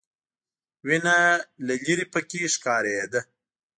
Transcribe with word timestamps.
وینه 0.87 1.17
له 1.65 1.73
ليرې 1.83 2.05
پکې 2.13 2.41
ښکارېده. 2.53 3.21